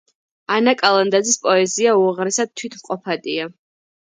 ანა 0.55 0.73
კალანდაძის 0.79 1.37
პოეზია 1.43 1.93
უაღესად 1.99 2.53
თვითმყოფადია. 2.63 3.49